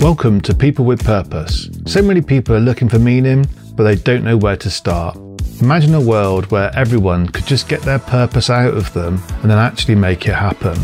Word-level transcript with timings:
Welcome 0.00 0.40
to 0.42 0.54
People 0.54 0.86
with 0.86 1.04
Purpose. 1.04 1.68
So 1.84 2.00
many 2.00 2.22
people 2.22 2.56
are 2.56 2.60
looking 2.60 2.88
for 2.88 2.98
meaning, 2.98 3.46
but 3.76 3.82
they 3.82 3.96
don't 3.96 4.24
know 4.24 4.38
where 4.38 4.56
to 4.56 4.70
start. 4.70 5.14
Imagine 5.60 5.94
a 5.94 6.00
world 6.00 6.50
where 6.50 6.74
everyone 6.74 7.28
could 7.28 7.44
just 7.44 7.68
get 7.68 7.82
their 7.82 7.98
purpose 7.98 8.48
out 8.48 8.72
of 8.72 8.90
them 8.94 9.22
and 9.42 9.50
then 9.50 9.58
actually 9.58 9.96
make 9.96 10.26
it 10.26 10.32
happen. 10.32 10.74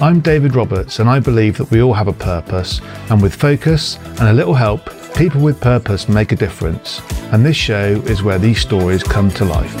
I'm 0.00 0.20
David 0.20 0.54
Roberts, 0.54 1.00
and 1.00 1.10
I 1.10 1.18
believe 1.18 1.58
that 1.58 1.72
we 1.72 1.82
all 1.82 1.94
have 1.94 2.06
a 2.06 2.12
purpose, 2.12 2.80
and 3.10 3.20
with 3.20 3.34
focus 3.34 3.98
and 4.20 4.28
a 4.28 4.32
little 4.32 4.54
help, 4.54 4.88
people 5.16 5.40
with 5.40 5.60
purpose 5.60 6.08
make 6.08 6.30
a 6.30 6.36
difference. 6.36 7.02
And 7.32 7.44
this 7.44 7.56
show 7.56 8.00
is 8.06 8.22
where 8.22 8.38
these 8.38 8.60
stories 8.60 9.02
come 9.02 9.32
to 9.32 9.44
life. 9.44 9.74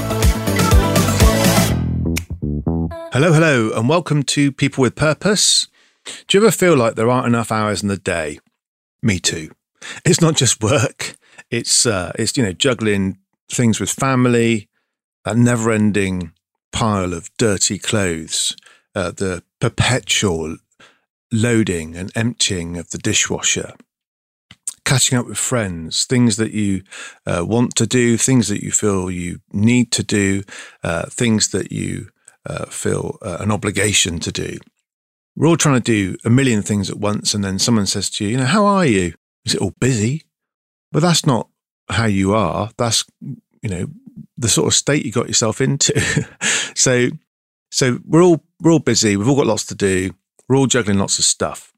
Hello, 3.12 3.32
hello, 3.32 3.70
and 3.70 3.88
welcome 3.88 4.24
to 4.24 4.50
People 4.50 4.82
with 4.82 4.96
Purpose. 4.96 5.68
Do 6.26 6.36
you 6.36 6.44
ever 6.44 6.50
feel 6.50 6.76
like 6.76 6.96
there 6.96 7.08
aren't 7.08 7.28
enough 7.28 7.52
hours 7.52 7.80
in 7.80 7.88
the 7.88 7.96
day? 7.96 8.40
Me 9.04 9.20
too. 9.20 9.50
It's 10.06 10.22
not 10.22 10.34
just 10.34 10.62
work. 10.62 11.16
It's 11.50 11.84
uh, 11.84 12.12
it's 12.18 12.38
you 12.38 12.42
know 12.42 12.54
juggling 12.54 13.18
things 13.50 13.78
with 13.78 13.90
family, 13.90 14.70
that 15.26 15.36
never-ending 15.36 16.32
pile 16.72 17.12
of 17.12 17.28
dirty 17.36 17.78
clothes, 17.78 18.56
uh, 18.94 19.10
the 19.10 19.42
perpetual 19.60 20.56
loading 21.30 21.94
and 21.94 22.10
emptying 22.16 22.78
of 22.78 22.90
the 22.90 22.98
dishwasher, 22.98 23.74
catching 24.86 25.18
up 25.18 25.26
with 25.26 25.36
friends, 25.36 26.06
things 26.06 26.36
that 26.38 26.52
you 26.52 26.82
uh, 27.26 27.44
want 27.46 27.74
to 27.76 27.86
do, 27.86 28.16
things 28.16 28.48
that 28.48 28.62
you 28.62 28.72
feel 28.72 29.10
you 29.10 29.40
need 29.52 29.92
to 29.92 30.02
do, 30.02 30.42
uh, 30.82 31.04
things 31.10 31.48
that 31.48 31.70
you 31.70 32.08
uh, 32.46 32.64
feel 32.64 33.18
uh, 33.20 33.36
an 33.40 33.52
obligation 33.52 34.18
to 34.18 34.32
do 34.32 34.56
we're 35.36 35.48
all 35.48 35.56
trying 35.56 35.80
to 35.80 35.80
do 35.80 36.16
a 36.24 36.30
million 36.30 36.62
things 36.62 36.90
at 36.90 36.98
once. 36.98 37.34
And 37.34 37.44
then 37.44 37.58
someone 37.58 37.86
says 37.86 38.10
to 38.10 38.24
you, 38.24 38.30
you 38.30 38.36
know, 38.36 38.44
how 38.44 38.64
are 38.64 38.86
you? 38.86 39.14
Is 39.44 39.54
it 39.54 39.60
all 39.60 39.74
busy? 39.80 40.22
But 40.92 41.00
that's 41.00 41.26
not 41.26 41.48
how 41.88 42.06
you 42.06 42.34
are. 42.34 42.70
That's, 42.76 43.04
you 43.20 43.68
know, 43.70 43.86
the 44.36 44.48
sort 44.48 44.68
of 44.68 44.74
state 44.74 45.04
you 45.04 45.12
got 45.12 45.28
yourself 45.28 45.60
into. 45.60 45.98
so, 46.74 47.08
so 47.70 47.98
we're 48.04 48.22
all, 48.22 48.44
we're 48.60 48.72
all 48.72 48.78
busy. 48.78 49.16
We've 49.16 49.28
all 49.28 49.36
got 49.36 49.46
lots 49.46 49.66
to 49.66 49.74
do. 49.74 50.14
We're 50.48 50.56
all 50.56 50.66
juggling 50.66 50.98
lots 50.98 51.18
of 51.18 51.24
stuff 51.24 51.72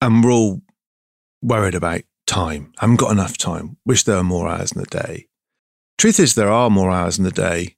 and 0.00 0.24
we're 0.24 0.32
all 0.32 0.62
worried 1.42 1.74
about 1.74 2.02
time. 2.26 2.72
I 2.78 2.84
haven't 2.84 3.00
got 3.00 3.12
enough 3.12 3.38
time. 3.38 3.76
Wish 3.86 4.04
there 4.04 4.16
were 4.16 4.24
more 4.24 4.48
hours 4.48 4.72
in 4.72 4.80
the 4.80 4.86
day. 4.86 5.26
Truth 5.98 6.20
is, 6.20 6.34
there 6.34 6.50
are 6.50 6.70
more 6.70 6.90
hours 6.90 7.18
in 7.18 7.24
the 7.24 7.30
day. 7.30 7.76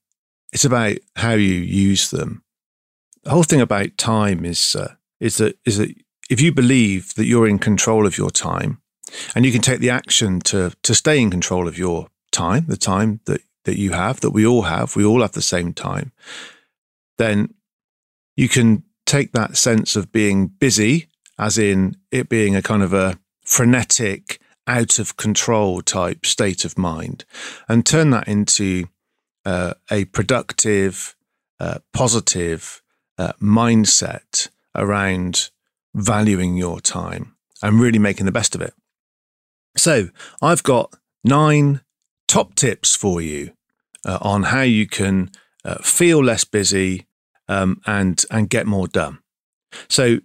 It's 0.52 0.64
about 0.64 0.98
how 1.16 1.32
you 1.32 1.54
use 1.54 2.10
them. 2.10 2.44
The 3.24 3.30
whole 3.30 3.42
thing 3.42 3.60
about 3.60 3.96
time 3.96 4.44
is 4.44 4.74
uh, 4.74 4.94
is 5.22 5.36
that 5.36 5.56
is 5.64 5.78
that 5.78 5.94
if 6.28 6.40
you 6.40 6.52
believe 6.52 7.14
that 7.14 7.26
you're 7.26 7.48
in 7.48 7.58
control 7.58 8.06
of 8.06 8.18
your 8.18 8.30
time 8.30 8.82
and 9.34 9.46
you 9.46 9.52
can 9.52 9.62
take 9.62 9.78
the 9.78 9.90
action 9.90 10.40
to 10.40 10.72
to 10.82 10.94
stay 10.94 11.18
in 11.20 11.30
control 11.30 11.68
of 11.68 11.78
your 11.78 12.08
time, 12.32 12.66
the 12.66 12.76
time 12.76 13.20
that 13.26 13.40
that 13.64 13.78
you 13.78 13.92
have, 13.92 14.20
that 14.20 14.32
we 14.32 14.44
all 14.44 14.62
have, 14.62 14.96
we 14.96 15.04
all 15.04 15.22
have 15.22 15.32
the 15.32 15.40
same 15.40 15.72
time, 15.72 16.10
then 17.16 17.54
you 18.36 18.48
can 18.48 18.82
take 19.06 19.32
that 19.32 19.56
sense 19.56 19.94
of 19.94 20.10
being 20.10 20.48
busy, 20.48 21.06
as 21.38 21.56
in 21.56 21.96
it 22.10 22.28
being 22.28 22.56
a 22.56 22.62
kind 22.62 22.82
of 22.82 22.92
a 22.92 23.18
frenetic, 23.44 24.40
out 24.66 24.98
of 24.98 25.16
control 25.16 25.82
type 25.82 26.26
state 26.26 26.64
of 26.64 26.76
mind, 26.76 27.24
and 27.68 27.86
turn 27.86 28.10
that 28.10 28.26
into 28.26 28.86
uh, 29.44 29.74
a 29.90 30.04
productive, 30.06 31.14
uh, 31.60 31.78
positive 31.92 32.82
uh, 33.18 33.32
mindset 33.40 34.48
around 34.74 35.50
valuing 35.94 36.56
your 36.56 36.80
time 36.80 37.36
and 37.62 37.80
really 37.80 37.98
making 37.98 38.26
the 38.26 38.32
best 38.32 38.54
of 38.54 38.60
it. 38.60 38.74
So, 39.76 40.08
I've 40.40 40.62
got 40.62 40.94
nine 41.24 41.80
top 42.28 42.54
tips 42.54 42.94
for 42.94 43.20
you 43.20 43.52
uh, 44.04 44.18
on 44.20 44.44
how 44.44 44.62
you 44.62 44.86
can 44.86 45.30
uh, 45.64 45.76
feel 45.76 46.22
less 46.22 46.44
busy 46.44 47.06
um, 47.48 47.80
and 47.86 48.24
and 48.30 48.50
get 48.50 48.66
more 48.66 48.88
done. 48.88 49.18
So, 49.88 50.18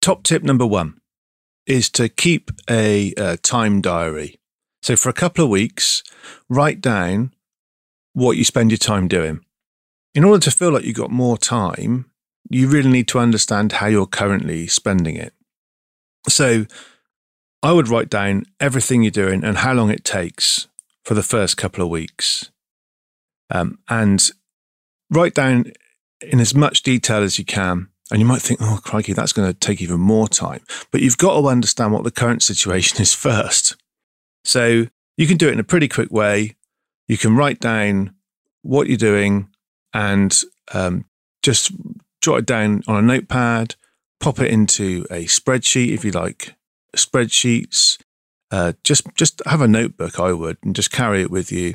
top 0.00 0.22
tip 0.22 0.42
number 0.42 0.66
one 0.66 1.00
is 1.66 1.90
to 1.90 2.08
keep 2.08 2.50
a, 2.68 3.12
a 3.16 3.36
time 3.36 3.80
diary. 3.80 4.40
So, 4.82 4.96
for 4.96 5.08
a 5.08 5.14
couple 5.14 5.44
of 5.44 5.50
weeks, 5.50 6.02
write 6.48 6.80
down 6.80 7.34
what 8.12 8.36
you 8.36 8.44
spend 8.44 8.70
your 8.70 8.78
time 8.78 9.08
doing. 9.08 9.40
In 10.14 10.24
order 10.24 10.42
to 10.44 10.50
feel 10.50 10.72
like 10.72 10.84
you've 10.84 10.96
got 10.96 11.10
more 11.10 11.38
time, 11.38 12.07
you 12.50 12.68
really 12.68 12.90
need 12.90 13.08
to 13.08 13.18
understand 13.18 13.72
how 13.72 13.86
you're 13.86 14.06
currently 14.06 14.66
spending 14.66 15.16
it. 15.16 15.32
So 16.28 16.66
I 17.62 17.72
would 17.72 17.88
write 17.88 18.10
down 18.10 18.44
everything 18.60 19.02
you're 19.02 19.10
doing 19.10 19.44
and 19.44 19.58
how 19.58 19.72
long 19.72 19.90
it 19.90 20.04
takes 20.04 20.68
for 21.04 21.14
the 21.14 21.22
first 21.22 21.56
couple 21.56 21.82
of 21.82 21.90
weeks. 21.90 22.50
Um, 23.50 23.78
and 23.88 24.30
write 25.10 25.34
down 25.34 25.72
in 26.20 26.40
as 26.40 26.54
much 26.54 26.82
detail 26.82 27.22
as 27.22 27.38
you 27.38 27.44
can. 27.44 27.88
And 28.10 28.20
you 28.20 28.26
might 28.26 28.42
think, 28.42 28.60
oh, 28.62 28.80
crikey, 28.82 29.12
that's 29.12 29.32
going 29.32 29.48
to 29.48 29.58
take 29.58 29.82
even 29.82 30.00
more 30.00 30.28
time. 30.28 30.60
But 30.90 31.02
you've 31.02 31.18
got 31.18 31.38
to 31.38 31.46
understand 31.46 31.92
what 31.92 32.04
the 32.04 32.10
current 32.10 32.42
situation 32.42 33.00
is 33.02 33.12
first. 33.14 33.76
So 34.44 34.86
you 35.16 35.26
can 35.26 35.36
do 35.36 35.48
it 35.48 35.52
in 35.52 35.60
a 35.60 35.64
pretty 35.64 35.88
quick 35.88 36.10
way. 36.10 36.56
You 37.06 37.18
can 37.18 37.36
write 37.36 37.60
down 37.60 38.14
what 38.62 38.86
you're 38.86 38.96
doing 38.96 39.48
and 39.92 40.42
um, 40.72 41.04
just 41.42 41.72
jot 42.20 42.40
it 42.40 42.46
down 42.46 42.82
on 42.86 42.96
a 42.96 43.02
notepad, 43.02 43.74
pop 44.20 44.40
it 44.40 44.50
into 44.50 45.06
a 45.10 45.24
spreadsheet 45.24 45.92
if 45.92 46.04
you 46.04 46.10
like 46.10 46.54
spreadsheets. 46.96 48.00
Uh, 48.50 48.72
just 48.82 49.06
just 49.14 49.42
have 49.46 49.60
a 49.60 49.68
notebook, 49.68 50.18
I 50.18 50.32
would, 50.32 50.58
and 50.62 50.74
just 50.74 50.90
carry 50.90 51.20
it 51.20 51.30
with 51.30 51.52
you, 51.52 51.74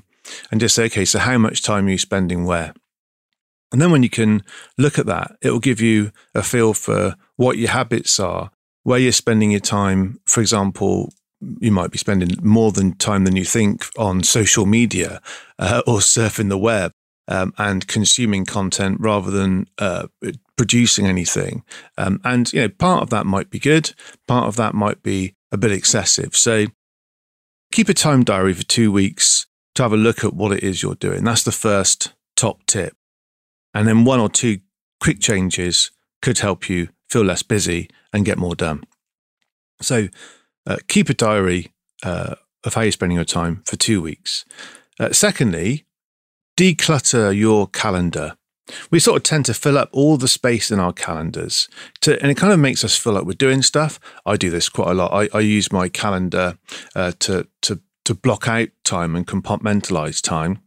and 0.51 0.59
just 0.59 0.75
say, 0.75 0.85
okay, 0.85 1.05
so 1.05 1.19
how 1.19 1.37
much 1.37 1.61
time 1.61 1.87
are 1.87 1.91
you 1.91 1.97
spending 1.97 2.45
where? 2.45 2.73
And 3.71 3.81
then 3.81 3.91
when 3.91 4.03
you 4.03 4.09
can 4.09 4.43
look 4.77 4.99
at 4.99 5.05
that, 5.07 5.35
it 5.41 5.51
will 5.51 5.59
give 5.59 5.81
you 5.81 6.11
a 6.35 6.43
feel 6.43 6.73
for 6.73 7.15
what 7.35 7.57
your 7.57 7.71
habits 7.71 8.19
are, 8.19 8.51
where 8.83 8.99
you're 8.99 9.11
spending 9.11 9.51
your 9.51 9.59
time. 9.59 10.19
For 10.25 10.41
example, 10.41 11.11
you 11.59 11.71
might 11.71 11.91
be 11.91 11.97
spending 11.97 12.29
more 12.41 12.71
than 12.71 12.95
time 12.95 13.25
than 13.25 13.35
you 13.35 13.45
think 13.45 13.85
on 13.97 14.23
social 14.23 14.65
media 14.65 15.21
uh, 15.59 15.81
or 15.87 15.99
surfing 15.99 16.49
the 16.49 16.57
web 16.57 16.91
um, 17.27 17.53
and 17.57 17.87
consuming 17.87 18.45
content 18.45 18.97
rather 18.99 19.31
than 19.31 19.67
uh, 19.77 20.07
producing 20.57 21.07
anything. 21.07 21.63
Um, 21.97 22.19
and 22.23 22.51
you 22.53 22.61
know, 22.61 22.69
part 22.69 23.03
of 23.03 23.09
that 23.11 23.25
might 23.25 23.49
be 23.49 23.59
good, 23.59 23.93
part 24.27 24.47
of 24.47 24.55
that 24.57 24.73
might 24.73 25.03
be 25.03 25.35
a 25.51 25.57
bit 25.57 25.71
excessive. 25.71 26.35
So 26.35 26.67
keep 27.71 27.89
a 27.89 27.93
time 27.93 28.23
diary 28.23 28.53
for 28.53 28.63
two 28.63 28.91
weeks 28.91 29.47
to 29.75 29.83
have 29.83 29.93
a 29.93 29.97
look 29.97 30.23
at 30.23 30.33
what 30.33 30.51
it 30.51 30.63
is 30.63 30.83
you're 30.83 30.95
doing. 30.95 31.23
That's 31.23 31.43
the 31.43 31.51
first 31.51 32.13
top 32.35 32.65
tip. 32.65 32.95
And 33.73 33.87
then 33.87 34.05
one 34.05 34.19
or 34.19 34.29
two 34.29 34.59
quick 34.99 35.19
changes 35.19 35.91
could 36.21 36.39
help 36.39 36.69
you 36.69 36.89
feel 37.09 37.23
less 37.23 37.43
busy 37.43 37.89
and 38.11 38.25
get 38.25 38.37
more 38.37 38.55
done. 38.55 38.83
So 39.81 40.07
uh, 40.65 40.77
keep 40.87 41.09
a 41.09 41.13
diary 41.13 41.73
uh, 42.03 42.35
of 42.63 42.75
how 42.75 42.81
you're 42.81 42.91
spending 42.91 43.15
your 43.15 43.25
time 43.25 43.63
for 43.65 43.75
two 43.75 44.01
weeks. 44.01 44.45
Uh, 44.99 45.11
secondly, 45.11 45.85
declutter 46.57 47.35
your 47.35 47.67
calendar. 47.67 48.35
We 48.91 48.99
sort 48.99 49.17
of 49.17 49.23
tend 49.23 49.45
to 49.45 49.53
fill 49.53 49.77
up 49.77 49.89
all 49.91 50.17
the 50.17 50.27
space 50.27 50.71
in 50.71 50.79
our 50.79 50.93
calendars, 50.93 51.67
to, 52.01 52.19
and 52.21 52.31
it 52.31 52.37
kind 52.37 52.53
of 52.53 52.59
makes 52.59 52.83
us 52.83 52.97
feel 52.97 53.13
like 53.13 53.25
we're 53.25 53.33
doing 53.33 53.61
stuff. 53.61 53.99
I 54.25 54.37
do 54.37 54.49
this 54.49 54.69
quite 54.69 54.89
a 54.89 54.93
lot. 54.93 55.11
I, 55.11 55.37
I 55.37 55.41
use 55.41 55.71
my 55.71 55.89
calendar 55.89 56.57
uh, 56.95 57.11
to 57.19 57.47
to 57.63 57.81
to 58.05 58.13
block 58.13 58.47
out 58.47 58.69
time 58.83 59.15
and 59.15 59.27
compartmentalize 59.27 60.21
time, 60.21 60.59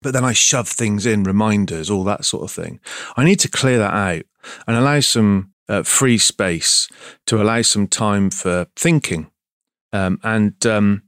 but 0.00 0.12
then 0.12 0.24
I 0.24 0.32
shove 0.32 0.68
things 0.68 1.06
in, 1.06 1.24
reminders, 1.24 1.90
all 1.90 2.04
that 2.04 2.24
sort 2.24 2.44
of 2.44 2.52
thing. 2.52 2.80
I 3.16 3.24
need 3.24 3.40
to 3.40 3.50
clear 3.50 3.78
that 3.78 3.94
out 3.94 4.24
and 4.66 4.76
allow 4.76 5.00
some 5.00 5.52
uh, 5.68 5.82
free 5.82 6.18
space 6.18 6.88
to 7.26 7.42
allow 7.42 7.62
some 7.62 7.88
time 7.88 8.30
for 8.30 8.68
thinking, 8.76 9.30
um, 9.92 10.20
and 10.22 10.64
um, 10.66 11.02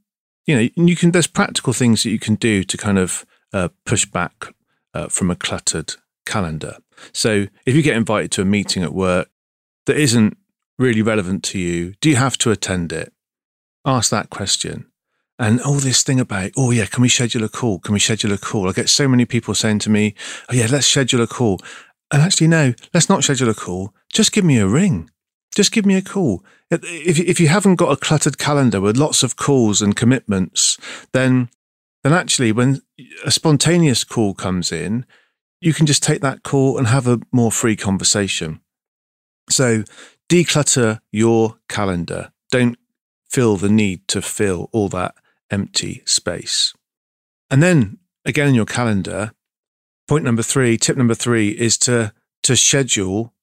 you 0.44 0.56
know, 0.56 0.68
you 0.74 0.96
can. 0.96 1.12
There's 1.12 1.28
practical 1.28 1.72
things 1.72 2.02
that 2.02 2.10
you 2.10 2.18
can 2.18 2.34
do 2.34 2.64
to 2.64 2.76
kind 2.76 2.98
of 2.98 3.24
uh, 3.52 3.68
push 3.84 4.06
back 4.06 4.54
uh, 4.94 5.08
from 5.08 5.30
a 5.30 5.36
cluttered 5.36 5.94
calendar. 6.26 6.76
So 7.12 7.46
if 7.66 7.74
you 7.74 7.82
get 7.82 7.96
invited 7.96 8.30
to 8.32 8.42
a 8.42 8.44
meeting 8.44 8.82
at 8.82 8.92
work 8.92 9.30
that 9.86 9.96
isn't 9.96 10.36
really 10.78 11.02
relevant 11.02 11.42
to 11.44 11.58
you, 11.58 11.94
do 12.00 12.08
you 12.10 12.16
have 12.16 12.38
to 12.38 12.50
attend 12.50 12.92
it? 12.92 13.12
Ask 13.84 14.10
that 14.10 14.30
question. 14.30 14.86
And 15.38 15.60
all 15.62 15.76
this 15.76 16.02
thing 16.02 16.20
about, 16.20 16.50
oh, 16.56 16.70
yeah, 16.70 16.84
can 16.84 17.00
we 17.00 17.08
schedule 17.08 17.44
a 17.44 17.48
call? 17.48 17.78
Can 17.78 17.94
we 17.94 17.98
schedule 17.98 18.32
a 18.32 18.38
call? 18.38 18.68
I 18.68 18.72
get 18.72 18.90
so 18.90 19.08
many 19.08 19.24
people 19.24 19.54
saying 19.54 19.78
to 19.80 19.90
me, 19.90 20.14
oh, 20.50 20.54
yeah, 20.54 20.66
let's 20.70 20.86
schedule 20.86 21.22
a 21.22 21.26
call. 21.26 21.60
And 22.12 22.20
actually, 22.20 22.48
no, 22.48 22.74
let's 22.92 23.08
not 23.08 23.24
schedule 23.24 23.48
a 23.48 23.54
call. 23.54 23.94
Just 24.12 24.32
give 24.32 24.44
me 24.44 24.58
a 24.58 24.68
ring. 24.68 25.08
Just 25.54 25.72
give 25.72 25.86
me 25.86 25.96
a 25.96 26.02
call. 26.02 26.44
If, 26.70 27.18
if 27.18 27.40
you 27.40 27.48
haven't 27.48 27.76
got 27.76 27.90
a 27.90 27.96
cluttered 27.96 28.36
calendar 28.36 28.80
with 28.80 28.98
lots 28.98 29.22
of 29.22 29.36
calls 29.36 29.80
and 29.80 29.96
commitments, 29.96 30.76
then 31.12 31.48
then 32.02 32.12
actually 32.12 32.52
when 32.52 32.80
a 33.24 33.30
spontaneous 33.30 34.04
call 34.04 34.34
comes 34.34 34.72
in, 34.72 35.04
you 35.60 35.74
can 35.74 35.86
just 35.86 36.02
take 36.02 36.22
that 36.22 36.42
call 36.42 36.78
and 36.78 36.86
have 36.86 37.06
a 37.06 37.20
more 37.32 37.52
free 37.52 37.76
conversation. 37.76 38.60
So 39.50 39.84
declutter 40.28 41.00
your 41.12 41.58
calendar. 41.68 42.32
Don't 42.50 42.78
feel 43.28 43.56
the 43.56 43.68
need 43.68 44.08
to 44.08 44.22
fill 44.22 44.70
all 44.72 44.88
that 44.88 45.14
empty 45.50 46.02
space. 46.06 46.72
And 47.50 47.62
then 47.62 47.98
again 48.24 48.48
in 48.48 48.54
your 48.54 48.66
calendar, 48.66 49.32
point 50.08 50.24
number 50.24 50.42
three, 50.42 50.78
tip 50.78 50.96
number 50.96 51.14
three 51.14 51.50
is 51.50 51.76
to, 51.78 52.12
to 52.44 52.56
schedule 52.56 53.34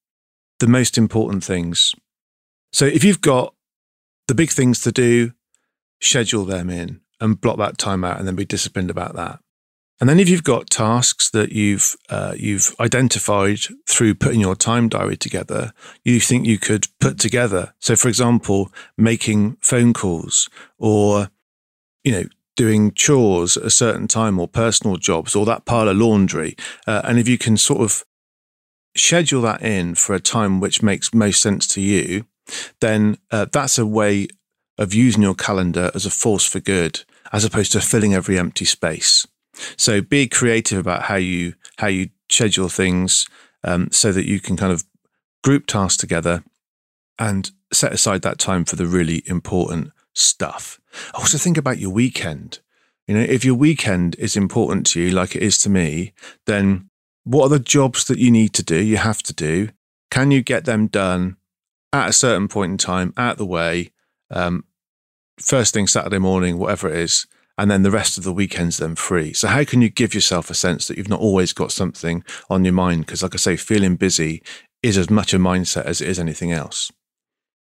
the 0.59 0.67
most 0.67 0.97
important 0.97 1.43
things. 1.43 1.93
So 2.73 2.85
if 2.85 3.03
you've 3.03 3.21
got 3.21 3.53
the 4.27 4.35
big 4.35 4.49
things 4.49 4.81
to 4.81 4.91
do, 4.91 5.33
schedule 6.01 6.45
them 6.45 6.69
in 6.69 7.01
and 7.19 7.39
block 7.39 7.57
that 7.57 7.77
time 7.77 8.03
out 8.03 8.19
and 8.19 8.27
then 8.27 8.35
be 8.35 8.45
disciplined 8.45 8.89
about 8.89 9.15
that. 9.15 9.39
And 9.99 10.07
then 10.07 10.19
if 10.19 10.29
you've 10.29 10.43
got 10.43 10.69
tasks 10.69 11.29
that 11.31 11.51
you've 11.51 11.95
uh, 12.09 12.35
you've 12.37 12.75
identified 12.79 13.59
through 13.87 14.15
putting 14.15 14.39
your 14.39 14.55
time 14.55 14.89
diary 14.89 15.17
together, 15.17 15.73
you 16.03 16.19
think 16.19 16.45
you 16.45 16.59
could 16.59 16.87
put 16.99 17.17
together. 17.17 17.73
So, 17.79 17.95
for 17.95 18.07
example, 18.07 18.71
making 18.95 19.57
phone 19.59 19.93
calls 19.93 20.49
or 20.77 21.29
you 22.03 22.11
know 22.11 22.23
doing 22.55 22.91
chores 22.91 23.57
at 23.57 23.63
a 23.63 23.71
certain 23.71 24.07
time 24.07 24.39
or 24.39 24.47
personal 24.47 24.97
jobs 24.97 25.35
or 25.35 25.45
that 25.45 25.65
pile 25.65 25.89
of 25.89 25.97
laundry, 25.97 26.55
uh, 26.85 27.01
and 27.03 27.17
if 27.17 27.27
you 27.27 27.39
can 27.39 27.57
sort 27.57 27.81
of 27.81 28.05
schedule 28.95 29.41
that 29.41 29.63
in 29.63 29.95
for 29.95 30.13
a 30.13 30.19
time 30.19 30.59
which 30.59 30.83
makes 30.83 31.13
most 31.13 31.41
sense 31.41 31.65
to 31.67 31.81
you, 31.81 32.25
then 32.81 33.17
uh, 33.31 33.45
that's 33.51 33.79
a 33.79 33.85
way 33.85 34.27
of 34.77 34.93
using 34.93 35.23
your 35.23 35.35
calendar 35.35 35.91
as 35.95 36.05
a 36.05 36.11
force 36.11 36.45
for 36.45 36.59
good, 36.59 37.03
as 37.31 37.43
opposed 37.43 37.71
to 37.71 37.81
filling 37.81 38.13
every 38.13 38.37
empty 38.37 38.65
space. 38.65 39.25
So 39.75 40.01
be 40.01 40.27
creative 40.27 40.77
about 40.77 41.03
how 41.03 41.15
you 41.15 41.55
how 41.77 41.87
you 41.87 42.09
schedule 42.29 42.69
things 42.69 43.27
um, 43.63 43.89
so 43.91 44.11
that 44.11 44.25
you 44.25 44.39
can 44.39 44.55
kind 44.55 44.71
of 44.71 44.85
group 45.43 45.65
tasks 45.65 45.97
together 45.97 46.43
and 47.19 47.51
set 47.73 47.93
aside 47.93 48.21
that 48.21 48.37
time 48.37 48.65
for 48.65 48.75
the 48.75 48.85
really 48.85 49.23
important 49.25 49.91
stuff. 50.13 50.79
Also 51.13 51.37
think 51.37 51.57
about 51.57 51.79
your 51.79 51.89
weekend. 51.89 52.59
You 53.07 53.15
know, 53.15 53.21
if 53.21 53.45
your 53.45 53.55
weekend 53.55 54.15
is 54.19 54.35
important 54.35 54.85
to 54.87 55.01
you, 55.01 55.11
like 55.11 55.35
it 55.35 55.41
is 55.41 55.57
to 55.59 55.69
me, 55.69 56.13
then 56.45 56.89
what 57.23 57.45
are 57.45 57.57
the 57.57 57.59
jobs 57.59 58.05
that 58.05 58.19
you 58.19 58.31
need 58.31 58.53
to 58.53 58.63
do, 58.63 58.81
you 58.81 58.97
have 58.97 59.23
to 59.23 59.33
do? 59.33 59.69
Can 60.11 60.31
you 60.31 60.41
get 60.41 60.65
them 60.65 60.87
done 60.87 61.37
at 61.93 62.09
a 62.09 62.13
certain 62.13 62.47
point 62.47 62.71
in 62.71 62.77
time, 62.77 63.13
out 63.17 63.37
the 63.37 63.45
way, 63.45 63.91
um, 64.29 64.65
first 65.39 65.73
thing 65.73 65.87
Saturday 65.87 66.19
morning, 66.19 66.57
whatever 66.57 66.89
it 66.89 66.97
is? 66.97 67.27
and 67.57 67.71
then 67.71 67.81
the 67.81 67.91
rest 67.91 68.17
of 68.17 68.23
the 68.23 68.33
weekend's 68.33 68.77
then 68.77 68.95
free. 68.95 69.33
So 69.33 69.47
how 69.47 69.63
can 69.63 69.81
you 69.81 69.89
give 69.89 70.13
yourself 70.13 70.49
a 70.49 70.53
sense 70.53 70.87
that 70.87 70.97
you've 70.97 71.09
not 71.09 71.21
always 71.21 71.53
got 71.53 71.71
something 71.71 72.23
on 72.49 72.63
your 72.63 72.73
mind? 72.73 73.05
Because 73.05 73.23
like 73.23 73.33
I 73.33 73.37
say, 73.37 73.55
feeling 73.55 73.95
busy 73.95 74.43
is 74.83 74.97
as 74.97 75.09
much 75.09 75.33
a 75.33 75.37
mindset 75.37 75.85
as 75.85 75.99
it 75.99 76.07
is 76.07 76.19
anything 76.19 76.51
else. 76.51 76.91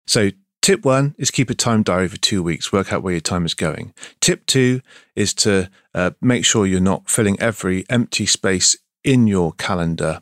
So 0.07 0.31
tip 0.61 0.85
one 0.85 1.15
is 1.19 1.31
keep 1.31 1.51
a 1.51 1.55
time 1.55 1.85
diary 1.85 2.09
for 2.09 2.17
two 2.17 2.43
weeks, 2.43 2.73
work 2.73 2.93
out 2.93 3.03
where 3.03 3.13
your 3.13 3.21
time 3.21 3.47
is 3.47 3.55
going. 3.55 3.95
Tip 4.21 4.45
two 4.47 4.81
is 5.15 5.33
to 5.35 5.71
uh, 5.95 6.11
make 6.21 6.45
sure 6.45 6.67
you're 6.67 6.81
not 6.81 7.09
filling 7.09 7.39
every 7.39 7.85
empty 7.89 8.27
space 8.27 8.77
in 9.05 9.29
your 9.29 9.53
calendar. 9.53 10.21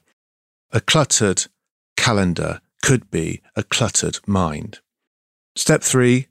A 0.72 0.80
cluttered 0.80 1.46
calendar 1.96 2.60
could 2.82 3.10
be 3.10 3.40
a 3.56 3.62
cluttered 3.62 4.18
mind. 4.26 4.80
Step 5.56 5.82
three, 5.82 6.26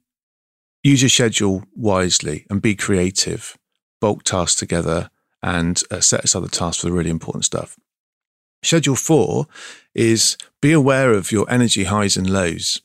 use 0.83 1.01
your 1.01 1.09
schedule 1.09 1.63
wisely 1.75 2.45
and 2.49 2.61
be 2.61 2.75
creative. 2.75 3.57
Bulk 4.01 4.23
tasks 4.23 4.59
together 4.59 5.09
and 5.41 5.81
uh, 5.89 6.01
set 6.01 6.23
aside 6.23 6.43
the 6.43 6.49
tasks 6.49 6.81
for 6.81 6.87
the 6.87 6.93
really 6.93 7.09
important 7.09 7.45
stuff. 7.45 7.77
Schedule 8.61 8.95
four 8.95 9.47
is 9.93 10.37
be 10.61 10.71
aware 10.71 11.11
of 11.11 11.31
your 11.31 11.49
energy 11.49 11.85
highs 11.85 12.15
and 12.15 12.29
lows. 12.29 12.81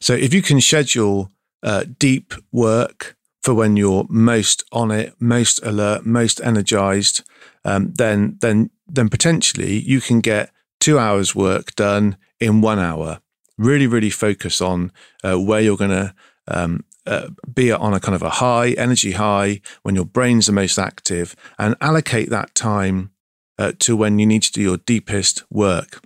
So 0.00 0.14
if 0.14 0.32
you 0.32 0.42
can 0.42 0.60
schedule 0.60 1.30
uh, 1.62 1.84
deep 1.98 2.34
work 2.52 3.16
for 3.42 3.54
when 3.54 3.76
you're 3.76 4.06
most 4.08 4.64
on 4.72 4.90
it, 4.90 5.14
most 5.18 5.64
alert, 5.64 6.04
most 6.04 6.40
energized, 6.40 7.22
um, 7.64 7.92
then 7.94 8.38
then 8.40 8.70
then 8.86 9.08
potentially 9.08 9.78
you 9.78 10.00
can 10.00 10.20
get 10.20 10.50
two 10.78 10.98
hours 10.98 11.34
work 11.34 11.74
done 11.74 12.16
in 12.38 12.60
one 12.60 12.78
hour. 12.78 13.20
Really, 13.56 13.86
really 13.86 14.10
focus 14.10 14.60
on 14.60 14.90
uh, 15.22 15.38
where 15.38 15.60
you're 15.60 15.76
going 15.76 15.90
to 15.90 16.14
um, 16.48 16.84
uh, 17.06 17.28
be 17.52 17.72
on 17.72 17.94
a 17.94 18.00
kind 18.00 18.14
of 18.14 18.22
a 18.22 18.30
high 18.30 18.70
energy 18.70 19.12
high 19.12 19.60
when 19.82 19.94
your 19.94 20.04
brain's 20.04 20.46
the 20.46 20.52
most 20.52 20.78
active 20.78 21.34
and 21.58 21.76
allocate 21.80 22.30
that 22.30 22.54
time 22.54 23.10
uh, 23.58 23.72
to 23.78 23.96
when 23.96 24.18
you 24.18 24.26
need 24.26 24.42
to 24.42 24.52
do 24.52 24.62
your 24.62 24.76
deepest 24.78 25.44
work. 25.50 26.02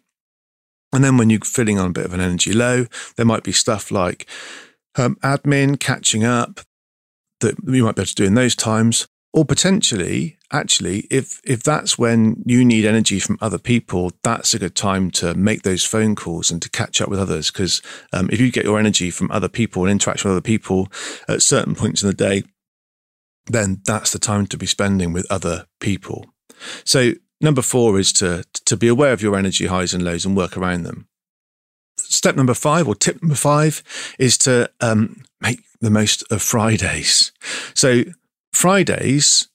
And 0.93 1.02
then 1.02 1.17
when 1.17 1.31
you're 1.31 1.41
feeling 1.41 1.79
on 1.79 1.91
a 1.91 1.93
bit 1.93 2.05
of 2.05 2.14
an 2.14 2.20
energy 2.20 2.52
low, 2.52 2.87
there 3.17 3.26
might 3.26 3.43
be 3.43 3.52
stuff 3.52 3.91
like 3.91 4.29
um, 4.96 5.17
admin, 5.17 5.79
catching 5.81 6.25
up 6.25 6.61
that 7.41 7.56
you 7.67 7.85
might 7.85 7.96
be 7.96 8.02
able 8.02 8.06
to 8.06 8.14
do 8.14 8.25
in 8.25 8.35
those 8.35 8.55
times, 8.55 9.08
or 9.35 9.45
potentially 9.45 10.39
actually 10.53 11.01
if 11.11 11.41
if 11.45 11.63
that's 11.63 11.99
when 11.99 12.43
you 12.47 12.65
need 12.65 12.87
energy 12.87 13.19
from 13.19 13.37
other 13.41 13.59
people 13.59 14.13
that's 14.23 14.55
a 14.55 14.59
good 14.59 14.77
time 14.77 15.11
to 15.11 15.35
make 15.35 15.63
those 15.63 15.85
phone 15.85 16.15
calls 16.15 16.51
and 16.51 16.63
to 16.63 16.71
catch 16.71 17.01
up 17.01 17.09
with 17.09 17.19
others. 17.19 17.51
Because 17.51 17.83
um, 18.13 18.31
if 18.33 18.41
you 18.41 18.51
get 18.51 18.65
your 18.65 18.79
energy 18.79 19.11
from 19.11 19.31
other 19.31 19.49
people 19.49 19.83
and 19.83 19.91
interaction 19.91 20.31
with 20.31 20.37
other 20.37 20.41
people 20.41 20.89
at 21.29 21.43
certain 21.43 21.75
points 21.75 22.03
in 22.03 22.07
the 22.07 22.15
day 22.15 22.45
then 23.47 23.83
that's 23.85 24.13
the 24.13 24.19
time 24.19 24.47
to 24.47 24.57
be 24.57 24.67
spending 24.67 25.13
with 25.13 25.27
other 25.31 25.67
people. 25.79 26.25
So 26.85 27.13
number 27.41 27.61
four 27.61 27.99
is 27.99 28.13
to 28.15 28.45
to 28.65 28.77
be 28.77 28.89
aware 28.89 29.13
of 29.13 29.21
your 29.21 29.37
energy 29.37 29.67
highs 29.67 29.93
and 29.93 30.05
lows 30.05 30.25
and 30.25 30.37
work 30.37 30.57
around 30.57 30.85
them. 30.85 31.09
Step 31.99 32.37
number 32.37 32.55
five 32.55 32.87
or 32.87 32.95
tip 32.95 33.21
number 33.21 33.35
five 33.35 33.83
is 34.19 34.39
to 34.39 34.71
um, 34.81 35.25
make 35.41 35.61
the 35.81 35.91
most 35.91 36.25
of 36.31 36.41
fridays. 36.41 37.33
So 37.75 38.05
Fridays, 38.55 39.49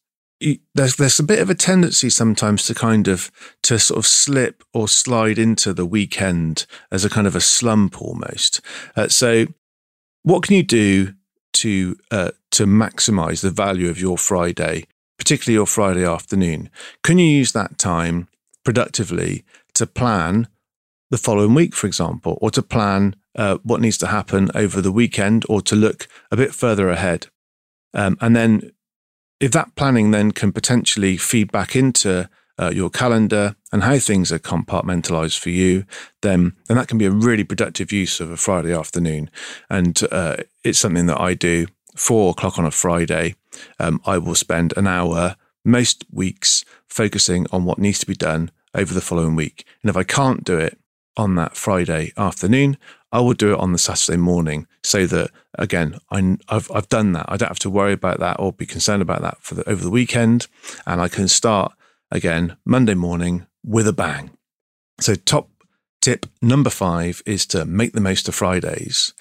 there's 0.73 0.95
there's 0.95 1.19
a 1.19 1.23
bit 1.23 1.39
of 1.39 1.49
a 1.49 1.55
tendency 1.55 2.09
sometimes 2.09 2.65
to 2.65 2.75
kind 2.75 3.07
of 3.07 3.31
to 3.63 3.77
sort 3.77 3.97
of 3.97 4.05
slip 4.05 4.63
or 4.73 4.87
slide 4.87 5.37
into 5.37 5.73
the 5.73 5.85
weekend 5.85 6.65
as 6.91 7.03
a 7.03 7.09
kind 7.09 7.27
of 7.27 7.35
a 7.35 7.41
slump 7.41 8.01
almost. 8.01 8.61
Uh, 8.95 9.07
so, 9.07 9.47
what 10.23 10.43
can 10.43 10.55
you 10.55 10.63
do 10.63 11.13
to 11.53 11.97
uh, 12.11 12.31
to 12.51 12.65
maximize 12.65 13.41
the 13.41 13.51
value 13.51 13.89
of 13.89 13.99
your 13.99 14.17
Friday, 14.17 14.85
particularly 15.17 15.55
your 15.55 15.67
Friday 15.67 16.05
afternoon? 16.05 16.69
Can 17.03 17.17
you 17.17 17.25
use 17.25 17.51
that 17.51 17.77
time 17.77 18.27
productively 18.63 19.43
to 19.73 19.85
plan 19.85 20.47
the 21.09 21.17
following 21.17 21.53
week, 21.53 21.75
for 21.75 21.87
example, 21.87 22.37
or 22.41 22.51
to 22.51 22.61
plan 22.61 23.15
uh, 23.35 23.57
what 23.63 23.81
needs 23.81 23.97
to 23.97 24.07
happen 24.07 24.49
over 24.55 24.79
the 24.79 24.91
weekend, 24.91 25.45
or 25.49 25.61
to 25.61 25.75
look 25.75 26.07
a 26.31 26.37
bit 26.37 26.53
further 26.53 26.89
ahead? 26.89 27.27
Um, 27.93 28.17
and 28.21 28.35
then 28.35 28.71
if 29.39 29.51
that 29.51 29.75
planning 29.75 30.11
then 30.11 30.31
can 30.31 30.51
potentially 30.51 31.17
feed 31.17 31.51
back 31.51 31.75
into 31.75 32.29
uh, 32.59 32.71
your 32.73 32.89
calendar 32.89 33.55
and 33.71 33.83
how 33.83 33.97
things 33.97 34.31
are 34.31 34.39
compartmentalized 34.39 35.39
for 35.39 35.49
you, 35.49 35.85
then 36.21 36.53
then 36.67 36.77
that 36.77 36.87
can 36.87 36.97
be 36.97 37.05
a 37.05 37.11
really 37.11 37.43
productive 37.43 37.91
use 37.91 38.19
of 38.19 38.29
a 38.29 38.37
Friday 38.37 38.73
afternoon. 38.73 39.29
And 39.69 40.01
uh, 40.11 40.37
it's 40.63 40.79
something 40.79 41.05
that 41.05 41.19
I 41.19 41.33
do. 41.33 41.67
Four 41.95 42.31
o'clock 42.31 42.59
on 42.59 42.65
a 42.65 42.71
Friday, 42.71 43.35
um, 43.79 44.01
I 44.05 44.17
will 44.17 44.35
spend 44.35 44.73
an 44.77 44.87
hour 44.87 45.35
most 45.65 46.05
weeks 46.11 46.63
focusing 46.87 47.45
on 47.51 47.65
what 47.65 47.79
needs 47.79 47.99
to 47.99 48.05
be 48.05 48.15
done 48.15 48.51
over 48.73 48.93
the 48.93 49.01
following 49.01 49.35
week. 49.35 49.65
And 49.81 49.89
if 49.89 49.97
I 49.97 50.03
can't 50.03 50.43
do 50.43 50.57
it 50.57 50.77
on 51.19 51.35
that 51.35 51.57
Friday 51.57 52.13
afternoon, 52.15 52.77
I 53.11 53.19
will 53.19 53.33
do 53.33 53.51
it 53.51 53.59
on 53.59 53.73
the 53.73 53.77
Saturday 53.77 54.17
morning 54.17 54.67
so 54.83 55.05
that 55.05 55.31
again 55.57 55.97
I, 56.09 56.37
have 56.47 56.71
I've 56.73 56.87
done 56.87 57.11
that. 57.11 57.25
I 57.27 57.35
don't 57.35 57.49
have 57.49 57.59
to 57.59 57.69
worry 57.69 57.93
about 57.93 58.19
that 58.19 58.39
or 58.39 58.53
be 58.53 58.65
concerned 58.65 59.01
about 59.01 59.21
that 59.21 59.37
for 59.41 59.55
the, 59.55 59.69
over 59.69 59.83
the 59.83 59.89
weekend, 59.89 60.47
and 60.87 61.01
I 61.01 61.09
can 61.09 61.27
start 61.27 61.73
again 62.09 62.55
Monday 62.65 62.93
morning 62.93 63.47
with 63.65 63.87
a 63.87 63.93
bang. 63.93 64.31
So 65.01 65.15
top 65.15 65.49
tip 66.01 66.25
number 66.41 66.69
five 66.69 67.21
is 67.25 67.45
to 67.47 67.65
make 67.65 67.91
the 67.91 68.01
most 68.01 68.29
of 68.29 68.35
Fridays, 68.35 69.13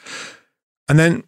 and 0.88 0.99
then 0.99 1.25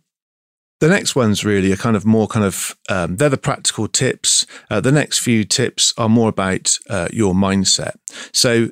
the 0.79 0.89
next 0.89 1.17
ones 1.17 1.45
really 1.45 1.73
are 1.73 1.77
kind 1.77 1.97
of 1.97 2.07
more 2.07 2.29
kind 2.29 2.45
of 2.45 2.77
um, 2.89 3.17
they're 3.17 3.29
the 3.29 3.37
practical 3.37 3.89
tips. 3.89 4.47
Uh, 4.71 4.81
the 4.81 4.93
next 4.93 5.19
few 5.19 5.43
tips 5.45 5.93
are 5.99 6.09
more 6.09 6.29
about 6.29 6.79
uh, 6.89 7.09
your 7.12 7.35
mindset. 7.35 7.97
So 8.33 8.71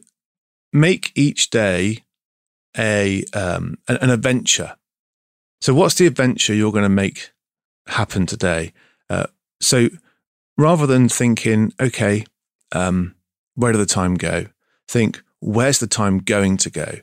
make 0.72 1.12
each 1.14 1.50
day 1.50 2.04
a 2.76 3.24
um, 3.34 3.78
an 3.88 4.10
adventure. 4.10 4.76
So, 5.60 5.74
what's 5.74 5.96
the 5.96 6.06
adventure 6.06 6.54
you're 6.54 6.72
going 6.72 6.84
to 6.84 6.88
make 6.88 7.32
happen 7.86 8.26
today? 8.26 8.72
Uh, 9.10 9.26
so, 9.60 9.88
rather 10.56 10.86
than 10.86 11.08
thinking, 11.08 11.72
okay, 11.80 12.24
um, 12.72 13.14
where 13.54 13.72
did 13.72 13.78
the 13.78 13.86
time 13.86 14.14
go? 14.14 14.46
Think, 14.86 15.22
where's 15.40 15.80
the 15.80 15.86
time 15.86 16.18
going 16.18 16.56
to 16.58 16.70
go? 16.70 16.94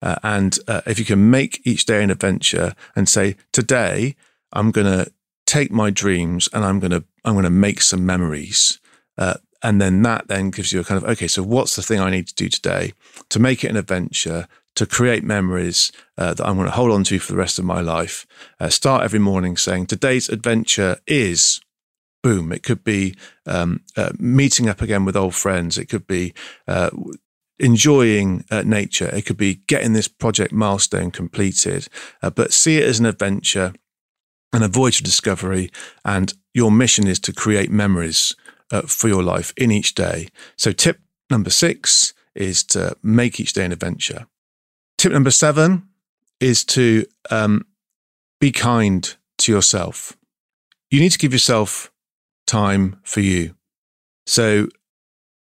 Uh, 0.00 0.16
and 0.22 0.58
uh, 0.68 0.82
if 0.86 0.98
you 0.98 1.04
can 1.04 1.30
make 1.30 1.60
each 1.64 1.84
day 1.86 2.02
an 2.02 2.10
adventure 2.10 2.74
and 2.94 3.08
say, 3.08 3.36
today 3.52 4.14
I'm 4.52 4.70
going 4.70 4.86
to 4.86 5.10
take 5.46 5.72
my 5.72 5.90
dreams 5.90 6.48
and 6.52 6.64
I'm 6.64 6.78
going 6.78 6.92
to 6.92 7.04
I'm 7.24 7.34
going 7.34 7.44
to 7.44 7.50
make 7.50 7.82
some 7.82 8.06
memories. 8.06 8.80
Uh, 9.16 9.34
and 9.62 9.80
then 9.80 10.02
that 10.02 10.28
then 10.28 10.50
gives 10.50 10.72
you 10.72 10.80
a 10.80 10.84
kind 10.84 11.02
of 11.02 11.08
okay 11.08 11.26
so 11.26 11.42
what's 11.42 11.76
the 11.76 11.82
thing 11.82 12.00
i 12.00 12.10
need 12.10 12.26
to 12.26 12.34
do 12.34 12.48
today 12.48 12.92
to 13.28 13.38
make 13.38 13.64
it 13.64 13.70
an 13.70 13.76
adventure 13.76 14.46
to 14.78 14.86
create 14.86 15.24
memories 15.24 15.90
uh, 16.16 16.32
that 16.34 16.46
I'm 16.46 16.54
going 16.54 16.68
to 16.68 16.74
hold 16.76 16.92
on 16.92 17.02
to 17.04 17.18
for 17.18 17.32
the 17.32 17.38
rest 17.38 17.58
of 17.58 17.64
my 17.64 17.80
life. 17.80 18.28
Uh, 18.60 18.68
start 18.68 19.02
every 19.02 19.18
morning 19.18 19.56
saying, 19.56 19.86
Today's 19.86 20.28
adventure 20.28 20.98
is 21.04 21.60
boom. 22.22 22.52
It 22.52 22.62
could 22.62 22.84
be 22.84 23.16
um, 23.44 23.80
uh, 23.96 24.12
meeting 24.20 24.68
up 24.68 24.80
again 24.80 25.04
with 25.04 25.16
old 25.16 25.34
friends. 25.34 25.78
It 25.78 25.86
could 25.86 26.06
be 26.06 26.32
uh, 26.68 26.90
enjoying 27.58 28.44
uh, 28.52 28.62
nature. 28.62 29.08
It 29.12 29.26
could 29.26 29.36
be 29.36 29.56
getting 29.66 29.94
this 29.94 30.06
project 30.06 30.52
milestone 30.52 31.10
completed. 31.10 31.88
Uh, 32.22 32.30
but 32.30 32.52
see 32.52 32.78
it 32.78 32.84
as 32.84 33.00
an 33.00 33.06
adventure 33.06 33.72
and 34.52 34.62
a 34.62 34.68
voyage 34.68 35.00
of 35.00 35.04
discovery. 35.04 35.70
And 36.04 36.34
your 36.54 36.70
mission 36.70 37.08
is 37.08 37.18
to 37.20 37.32
create 37.32 37.70
memories 37.72 38.36
uh, 38.70 38.82
for 38.82 39.08
your 39.08 39.22
life 39.22 39.52
in 39.56 39.70
each 39.70 39.94
day. 39.94 40.28
So, 40.56 40.72
tip 40.72 41.00
number 41.30 41.50
six 41.50 42.14
is 42.34 42.62
to 42.64 42.96
make 43.02 43.40
each 43.40 43.52
day 43.52 43.64
an 43.64 43.72
adventure. 43.72 44.26
Tip 44.96 45.12
number 45.12 45.30
seven 45.30 45.88
is 46.40 46.64
to 46.64 47.04
um, 47.30 47.66
be 48.40 48.52
kind 48.52 49.14
to 49.38 49.52
yourself. 49.52 50.16
You 50.90 51.00
need 51.00 51.12
to 51.12 51.18
give 51.18 51.32
yourself 51.32 51.92
time 52.46 53.00
for 53.02 53.20
you. 53.20 53.54
So, 54.26 54.68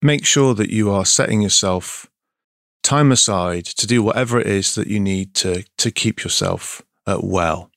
make 0.02 0.26
sure 0.26 0.54
that 0.54 0.70
you 0.70 0.90
are 0.90 1.04
setting 1.04 1.40
yourself 1.40 2.10
time 2.82 3.10
aside 3.10 3.64
to 3.64 3.86
do 3.86 4.02
whatever 4.02 4.38
it 4.38 4.46
is 4.46 4.74
that 4.74 4.86
you 4.86 5.00
need 5.00 5.34
to, 5.34 5.64
to 5.78 5.90
keep 5.90 6.22
yourself 6.22 6.82
uh, 7.06 7.18
well. 7.22 7.70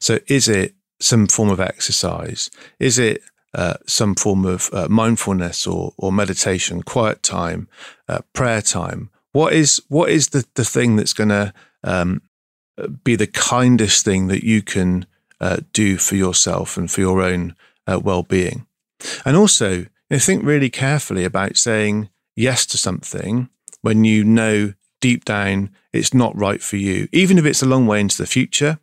So, 0.00 0.18
is 0.26 0.48
it 0.48 0.74
some 1.00 1.26
form 1.28 1.48
of 1.48 1.60
exercise? 1.60 2.50
Is 2.78 2.98
it 2.98 3.22
uh, 3.54 3.74
some 3.86 4.14
form 4.14 4.44
of 4.44 4.70
uh, 4.72 4.88
mindfulness 4.88 5.66
or, 5.66 5.92
or 5.96 6.12
meditation, 6.12 6.82
quiet 6.82 7.22
time, 7.22 7.68
uh, 8.08 8.20
prayer 8.32 8.62
time? 8.62 9.10
What 9.32 9.52
is 9.52 9.80
what 9.88 10.10
is 10.10 10.28
the, 10.28 10.44
the 10.54 10.64
thing 10.64 10.96
that's 10.96 11.12
going 11.12 11.28
to 11.28 11.52
um, 11.84 12.22
be 13.04 13.16
the 13.16 13.26
kindest 13.26 14.04
thing 14.04 14.28
that 14.28 14.44
you 14.44 14.62
can 14.62 15.06
uh, 15.40 15.58
do 15.72 15.96
for 15.98 16.16
yourself 16.16 16.76
and 16.76 16.90
for 16.90 17.00
your 17.00 17.22
own 17.22 17.54
uh, 17.86 18.00
well 18.02 18.22
being? 18.22 18.66
And 19.24 19.36
also, 19.36 19.70
you 19.70 19.86
know, 20.10 20.18
think 20.18 20.44
really 20.44 20.70
carefully 20.70 21.24
about 21.24 21.56
saying 21.56 22.08
yes 22.36 22.66
to 22.66 22.78
something 22.78 23.48
when 23.82 24.04
you 24.04 24.24
know 24.24 24.72
deep 25.00 25.24
down 25.24 25.70
it's 25.92 26.12
not 26.12 26.36
right 26.36 26.62
for 26.62 26.76
you, 26.76 27.08
even 27.12 27.38
if 27.38 27.44
it's 27.44 27.62
a 27.62 27.66
long 27.66 27.86
way 27.86 28.00
into 28.00 28.18
the 28.18 28.26
future. 28.26 28.78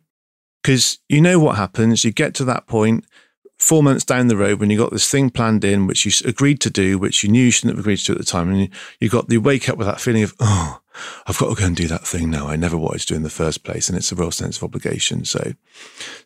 Because 0.62 0.98
you 1.08 1.20
know 1.20 1.38
what 1.38 1.56
happens. 1.56 2.04
You 2.04 2.10
get 2.10 2.34
to 2.34 2.44
that 2.46 2.66
point 2.66 3.04
four 3.58 3.82
months 3.82 4.04
down 4.04 4.28
the 4.28 4.36
road 4.36 4.60
when 4.60 4.70
you 4.70 4.78
got 4.78 4.90
this 4.90 5.10
thing 5.10 5.30
planned 5.30 5.64
in, 5.64 5.86
which 5.86 6.04
you 6.04 6.12
agreed 6.28 6.60
to 6.60 6.70
do, 6.70 6.98
which 6.98 7.22
you 7.22 7.30
knew 7.30 7.44
you 7.44 7.50
shouldn't 7.50 7.76
have 7.76 7.84
agreed 7.84 7.98
to 7.98 8.12
at 8.12 8.18
the 8.18 8.24
time. 8.24 8.50
And 8.50 8.60
you, 8.60 8.68
you 9.00 9.08
got 9.08 9.28
the 9.28 9.38
wake 9.38 9.68
up 9.68 9.78
with 9.78 9.86
that 9.86 10.00
feeling 10.00 10.22
of, 10.22 10.34
oh, 10.40 10.80
I've 11.26 11.38
got 11.38 11.48
to 11.48 11.60
go 11.60 11.66
and 11.66 11.76
do 11.76 11.88
that 11.88 12.06
thing 12.06 12.30
now 12.30 12.48
I 12.48 12.56
never 12.56 12.76
wanted 12.76 13.00
to 13.00 13.06
do 13.06 13.14
in 13.14 13.22
the 13.22 13.30
first 13.30 13.64
place. 13.64 13.88
And 13.88 13.96
it's 13.96 14.12
a 14.12 14.16
real 14.16 14.30
sense 14.30 14.56
of 14.56 14.64
obligation. 14.64 15.24
So, 15.24 15.54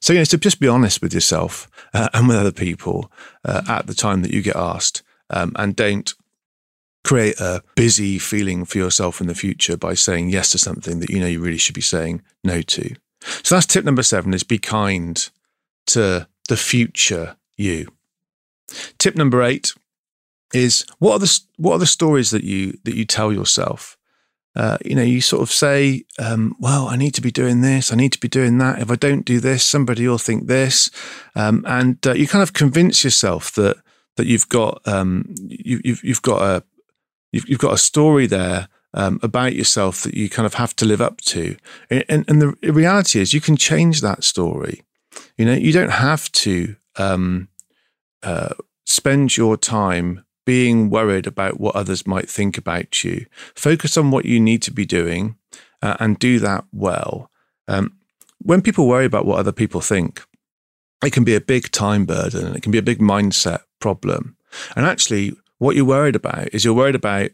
so, 0.00 0.12
you 0.12 0.20
know, 0.20 0.24
so 0.24 0.38
just 0.38 0.60
be 0.60 0.68
honest 0.68 1.02
with 1.02 1.14
yourself 1.14 1.70
uh, 1.94 2.08
and 2.12 2.28
with 2.28 2.36
other 2.36 2.52
people 2.52 3.10
uh, 3.44 3.62
at 3.68 3.86
the 3.86 3.94
time 3.94 4.22
that 4.22 4.32
you 4.32 4.42
get 4.42 4.56
asked 4.56 5.02
um, 5.30 5.52
and 5.56 5.76
don't 5.76 6.14
create 7.02 7.40
a 7.40 7.62
busy 7.76 8.18
feeling 8.18 8.64
for 8.64 8.78
yourself 8.78 9.20
in 9.20 9.26
the 9.26 9.34
future 9.34 9.76
by 9.76 9.94
saying 9.94 10.28
yes 10.28 10.50
to 10.50 10.58
something 10.58 11.00
that 11.00 11.10
you 11.10 11.18
know 11.18 11.26
you 11.26 11.40
really 11.40 11.56
should 11.56 11.74
be 11.74 11.80
saying 11.80 12.22
no 12.44 12.60
to. 12.60 12.94
So 13.42 13.54
that's 13.54 13.66
tip 13.66 13.84
number 13.84 14.02
seven 14.02 14.34
is 14.34 14.42
be 14.42 14.58
kind 14.58 15.28
to 15.86 16.28
the 16.50 16.56
future 16.56 17.36
you. 17.56 17.86
Tip 18.98 19.14
number 19.14 19.40
eight 19.42 19.72
is 20.52 20.84
what 20.98 21.12
are 21.14 21.18
the 21.20 21.40
what 21.56 21.74
are 21.74 21.78
the 21.78 21.86
stories 21.86 22.32
that 22.32 22.44
you 22.44 22.76
that 22.84 22.96
you 22.96 23.04
tell 23.04 23.32
yourself? 23.32 23.96
Uh, 24.56 24.76
you 24.84 24.96
know, 24.96 25.02
you 25.02 25.20
sort 25.20 25.42
of 25.42 25.50
say, 25.50 26.04
um, 26.18 26.56
"Well, 26.58 26.88
I 26.88 26.96
need 26.96 27.14
to 27.14 27.20
be 27.20 27.30
doing 27.30 27.60
this. 27.60 27.92
I 27.92 27.96
need 27.96 28.12
to 28.12 28.20
be 28.20 28.28
doing 28.28 28.58
that. 28.58 28.80
If 28.80 28.90
I 28.90 28.96
don't 28.96 29.24
do 29.24 29.38
this, 29.38 29.64
somebody 29.64 30.08
will 30.08 30.18
think 30.18 30.48
this," 30.48 30.90
um, 31.36 31.64
and 31.68 32.04
uh, 32.04 32.14
you 32.14 32.26
kind 32.26 32.42
of 32.42 32.52
convince 32.52 33.04
yourself 33.04 33.52
that 33.52 33.76
that 34.16 34.26
you've 34.26 34.48
got 34.48 34.82
um, 34.86 35.32
you, 35.38 35.80
you've 35.84 36.02
you've 36.02 36.22
got 36.22 36.42
a 36.42 36.64
you've, 37.30 37.48
you've 37.48 37.60
got 37.60 37.74
a 37.74 37.78
story 37.78 38.26
there 38.26 38.68
um, 38.92 39.20
about 39.22 39.54
yourself 39.54 40.02
that 40.02 40.14
you 40.14 40.28
kind 40.28 40.46
of 40.46 40.54
have 40.54 40.74
to 40.76 40.84
live 40.84 41.00
up 41.00 41.20
to. 41.20 41.56
And, 41.88 42.24
and, 42.28 42.42
the 42.42 42.72
reality 42.72 43.20
is, 43.20 43.32
you 43.32 43.40
can 43.40 43.56
change 43.56 44.00
that 44.00 44.24
story. 44.24 44.82
You 45.40 45.46
know, 45.46 45.54
you 45.54 45.72
don't 45.72 45.92
have 45.92 46.30
to 46.32 46.76
um, 46.96 47.48
uh, 48.22 48.52
spend 48.84 49.38
your 49.38 49.56
time 49.56 50.26
being 50.44 50.90
worried 50.90 51.26
about 51.26 51.58
what 51.58 51.74
others 51.74 52.06
might 52.06 52.28
think 52.28 52.58
about 52.58 53.02
you. 53.02 53.24
Focus 53.54 53.96
on 53.96 54.10
what 54.10 54.26
you 54.26 54.38
need 54.38 54.60
to 54.64 54.70
be 54.70 54.84
doing 54.84 55.36
uh, 55.80 55.96
and 55.98 56.18
do 56.18 56.40
that 56.40 56.66
well. 56.72 57.30
Um, 57.68 57.96
when 58.42 58.60
people 58.60 58.86
worry 58.86 59.06
about 59.06 59.24
what 59.24 59.38
other 59.38 59.50
people 59.50 59.80
think, 59.80 60.22
it 61.02 61.14
can 61.14 61.24
be 61.24 61.34
a 61.34 61.40
big 61.40 61.70
time 61.70 62.04
burden 62.04 62.48
and 62.48 62.54
it 62.54 62.62
can 62.62 62.70
be 62.70 62.76
a 62.76 62.82
big 62.82 62.98
mindset 62.98 63.60
problem. 63.78 64.36
And 64.76 64.84
actually, 64.84 65.32
what 65.56 65.74
you're 65.74 65.86
worried 65.86 66.16
about 66.16 66.52
is 66.52 66.66
you're 66.66 66.74
worried 66.74 66.94
about 66.94 67.30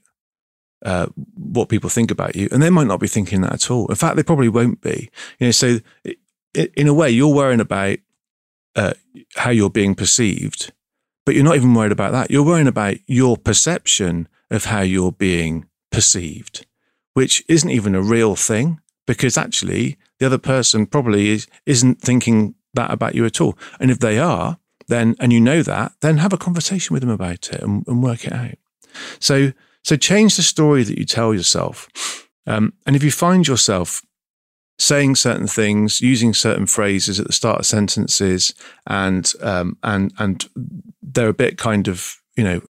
uh, 0.85 1.07
what 1.35 1.69
people 1.69 1.91
think 1.91 2.13
about 2.13 2.37
you, 2.37 2.49
and 2.53 2.63
they 2.63 2.71
might 2.71 2.87
not 2.87 3.01
be 3.01 3.09
thinking 3.09 3.41
that 3.41 3.55
at 3.55 3.71
all. 3.71 3.89
In 3.89 3.97
fact, 3.97 4.15
they 4.15 4.23
probably 4.23 4.49
won't 4.49 4.81
be. 4.81 5.11
You 5.41 5.49
know, 5.49 5.51
so 5.51 5.81
in 6.57 6.89
a 6.89 6.95
way, 6.95 7.11
you're 7.11 7.35
worrying 7.35 7.61
about 7.61 7.99
uh, 8.75 8.95
how 9.37 9.51
you're 9.51 9.71
being 9.71 9.95
perceived, 9.95 10.73
but 11.25 11.35
you're 11.35 11.45
not 11.45 11.57
even 11.57 11.75
worried 11.75 11.93
about 11.93 12.13
that. 12.13 12.31
You're 12.31 12.45
worrying 12.45 12.67
about 12.67 12.97
your 13.07 13.37
perception 13.37 14.29
of 14.51 14.67
how 14.67 14.81
you're 14.81 15.13
being 15.13 15.67
perceived, 15.91 16.67
which 17.15 17.45
isn't 17.49 17.71
even 17.71 17.95
a 17.95 18.03
real 18.03 18.37
thing 18.37 18.81
because 19.07 19.39
actually 19.39 19.97
the 20.19 20.27
other 20.27 20.39
person 20.39 20.87
probably 20.87 21.31
is, 21.31 21.47
isn't 21.65 22.01
thinking 22.01 22.55
that 22.75 22.91
about 22.91 23.15
you 23.15 23.25
at 23.25 23.41
all. 23.41 23.57
And 23.81 23.91
if 23.91 23.99
they 24.01 24.19
are, 24.19 24.59
then 24.89 25.17
and 25.19 25.33
you 25.33 25.41
know 25.41 25.63
that, 25.63 25.93
then 26.01 26.19
have 26.19 26.33
a 26.33 26.39
conversation 26.39 26.95
with 26.95 27.03
them 27.03 27.11
about 27.11 27.49
it 27.51 27.61
and, 27.61 27.85
and 27.87 28.03
work 28.03 28.25
it 28.25 28.33
out. 28.33 28.55
So 29.19 29.53
so 29.83 29.97
change 29.97 30.37
the 30.37 30.43
story 30.43 30.83
that 30.83 30.99
you 30.99 31.05
tell 31.05 31.33
yourself. 31.33 31.89
Um, 32.47 32.73
and 32.87 32.97
if 32.97 33.03
you 33.03 33.11
find 33.11 33.47
yourself 33.47 34.03
saying 34.79 35.17
certain 35.17 35.47
things, 35.47 36.01
using 36.01 36.35
certain 36.35 36.67
phrases 36.67 37.19
at 37.19 37.27
the 37.27 37.33
start 37.33 37.61
of 37.61 37.67
sentences, 37.67 38.55
and 38.87 39.33
um, 39.41 39.77
and 39.83 40.13
and 40.19 40.49
they're 41.03 41.29
a 41.29 41.35
bit 41.35 41.59
kind 41.59 41.89
of 41.89 42.17
you 42.37 42.45
know 42.45 42.61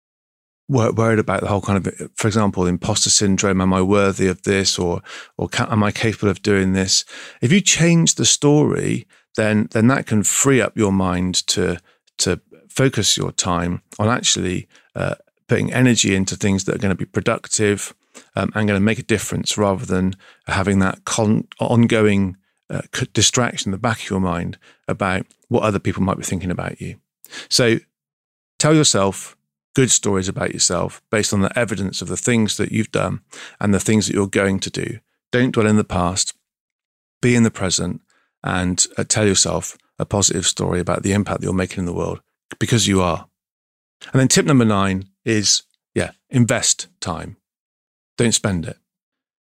worried 0.68 1.18
about 1.18 1.40
the 1.40 1.46
whole 1.46 1.60
kind 1.60 1.86
of, 1.86 2.10
for 2.16 2.26
example, 2.26 2.66
imposter 2.66 3.10
syndrome. 3.10 3.60
Am 3.60 3.72
I 3.72 3.82
worthy 3.82 4.26
of 4.26 4.42
this, 4.42 4.78
or 4.78 5.02
or 5.36 5.48
can, 5.48 5.68
am 5.70 5.82
I 5.82 5.92
capable 5.92 6.28
of 6.28 6.42
doing 6.42 6.72
this? 6.72 7.04
If 7.40 7.52
you 7.52 7.60
change 7.60 8.14
the 8.14 8.24
story, 8.24 9.06
then 9.36 9.68
then 9.72 9.86
that 9.88 10.06
can 10.06 10.22
free 10.22 10.60
up 10.60 10.76
your 10.76 10.92
mind 10.92 11.46
to 11.48 11.78
to 12.18 12.40
focus 12.68 13.16
your 13.16 13.32
time 13.32 13.82
on 13.98 14.08
actually 14.08 14.68
uh, 14.94 15.14
putting 15.48 15.72
energy 15.72 16.14
into 16.14 16.36
things 16.36 16.64
that 16.64 16.74
are 16.74 16.78
going 16.78 16.94
to 16.94 16.94
be 16.94 17.04
productive 17.04 17.94
um, 18.34 18.50
and 18.54 18.68
going 18.68 18.78
to 18.78 18.80
make 18.80 18.98
a 18.98 19.04
difference 19.04 19.56
rather 19.58 19.84
than 19.84 20.14
having 20.46 20.78
that 20.80 21.04
con- 21.04 21.46
ongoing 21.58 22.36
uh, 22.70 22.82
distraction 23.12 23.68
in 23.68 23.72
the 23.72 23.78
back 23.78 24.02
of 24.02 24.10
your 24.10 24.20
mind 24.20 24.58
about 24.88 25.26
what 25.48 25.62
other 25.62 25.78
people 25.78 26.02
might 26.02 26.16
be 26.16 26.24
thinking 26.24 26.50
about 26.50 26.80
you. 26.80 26.96
So 27.48 27.78
tell 28.58 28.74
yourself 28.74 29.36
good 29.74 29.90
stories 29.90 30.28
about 30.28 30.52
yourself 30.52 31.02
based 31.10 31.32
on 31.32 31.42
the 31.42 31.58
evidence 31.58 32.00
of 32.00 32.08
the 32.08 32.16
things 32.16 32.56
that 32.56 32.72
you've 32.72 32.90
done 32.92 33.20
and 33.60 33.74
the 33.74 33.80
things 33.80 34.06
that 34.06 34.14
you're 34.14 34.26
going 34.26 34.58
to 34.60 34.70
do. 34.70 34.98
Don't 35.32 35.52
dwell 35.52 35.66
in 35.66 35.76
the 35.76 35.84
past, 35.84 36.34
be 37.20 37.34
in 37.34 37.42
the 37.42 37.50
present, 37.50 38.00
and 38.42 38.86
uh, 38.96 39.04
tell 39.06 39.26
yourself 39.26 39.76
a 39.98 40.06
positive 40.06 40.46
story 40.46 40.80
about 40.80 41.02
the 41.02 41.12
impact 41.12 41.40
that 41.40 41.46
you're 41.46 41.54
making 41.54 41.80
in 41.80 41.86
the 41.86 41.92
world 41.92 42.20
because 42.58 42.86
you 42.86 43.02
are. 43.02 43.28
And 44.12 44.20
then 44.20 44.28
tip 44.28 44.46
number 44.46 44.64
nine 44.64 45.08
is, 45.24 45.62
yeah, 45.94 46.12
invest 46.30 46.88
time. 47.00 47.36
Don't 48.16 48.32
spend 48.32 48.66
it. 48.66 48.78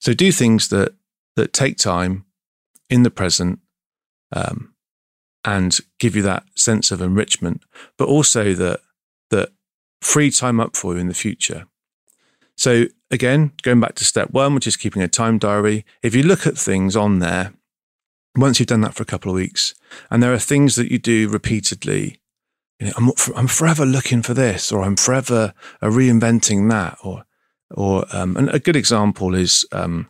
So 0.01 0.13
do 0.13 0.33
things 0.33 0.69
that, 0.69 0.95
that 1.37 1.53
take 1.53 1.77
time 1.77 2.25
in 2.91 3.03
the 3.03 3.11
present 3.11 3.61
um, 4.33 4.75
and 5.45 5.79
give 5.99 6.17
you 6.17 6.23
that 6.23 6.45
sense 6.55 6.91
of 6.91 7.01
enrichment, 7.01 7.63
but 7.97 8.09
also 8.09 8.53
that, 8.55 8.81
that 9.31 9.51
free 10.01 10.31
time 10.31 10.61
up 10.61 10.77
for 10.77 10.95
you 10.95 11.01
in 11.01 11.09
the 11.09 11.15
future. 11.15 11.67
So 12.57 12.87
again, 13.11 13.53
going 13.63 13.81
back 13.81 13.95
to 13.97 14.05
step 14.05 14.31
one, 14.31 14.55
which 14.55 14.67
is 14.67 14.77
keeping 14.77 15.03
a 15.03 15.09
time 15.09 15.39
diary, 15.39 15.85
if 16.03 16.15
you 16.15 16.23
look 16.23 16.47
at 16.47 16.59
things 16.59 16.97
on 16.97 17.19
there, 17.19 17.53
once 18.37 18.59
you've 18.59 18.67
done 18.67 18.83
that 18.83 18.95
for 18.95 19.03
a 19.03 19.07
couple 19.07 19.31
of 19.31 19.37
weeks, 19.37 19.75
and 20.11 20.23
there 20.23 20.33
are 20.33 20.39
things 20.39 20.77
that 20.77 20.91
you 20.91 20.99
do 20.99 21.29
repeatedly 21.29 22.21
you 22.79 22.87
know, 22.87 22.93
I'm, 22.97 23.11
I'm 23.35 23.47
forever 23.47 23.87
looking 23.87 24.23
for 24.23 24.35
this, 24.35 24.71
or 24.71 24.83
I'm 24.83 24.97
forever 24.97 25.55
uh, 25.81 25.87
reinventing 25.87 26.69
that, 26.71 26.99
or, 27.03 27.25
or, 27.71 28.05
um, 28.13 28.37
and 28.37 28.49
a 28.51 28.59
good 28.59 28.77
example 28.77 29.35
is, 29.35 29.67
um, 29.73 30.09